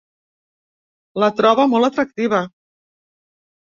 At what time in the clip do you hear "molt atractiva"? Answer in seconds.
1.77-2.45